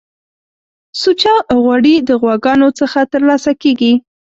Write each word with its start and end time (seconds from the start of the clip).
سوچه 1.01 1.33
غوړی 1.63 1.95
د 2.09 2.09
غواګانو 2.21 2.67
څخه 2.79 2.99
ترلاسه 3.13 3.51
کیږی 3.61 3.93